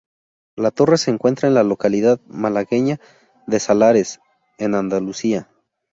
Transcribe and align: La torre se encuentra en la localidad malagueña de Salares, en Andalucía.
La 0.55 0.71
torre 0.71 0.97
se 0.97 1.11
encuentra 1.11 1.47
en 1.47 1.53
la 1.53 1.61
localidad 1.61 2.19
malagueña 2.25 2.99
de 3.45 3.59
Salares, 3.59 4.19
en 4.57 4.73
Andalucía. 4.73 5.47